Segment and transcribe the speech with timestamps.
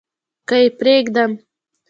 [0.47, 1.31] که يې پرېږدم.